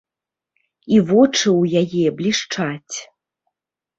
[0.95, 2.97] І вочы ў яе блішчаць.